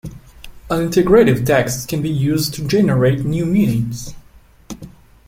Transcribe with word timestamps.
An 0.71 0.89
integrative 0.89 1.45
text 1.45 1.87
can 1.87 2.01
be 2.01 2.09
used 2.09 2.55
to 2.55 2.65
generate 2.67 3.23
new 3.23 3.45
meanings. 3.45 4.15